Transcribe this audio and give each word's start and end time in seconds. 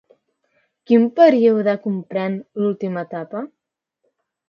Quin 0.91 1.05
període 1.19 1.77
comprèn 1.85 2.41
l'última 2.63 3.07
etapa? 3.09 3.47